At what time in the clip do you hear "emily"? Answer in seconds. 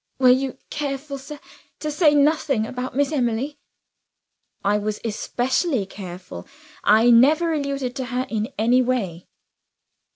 3.11-3.59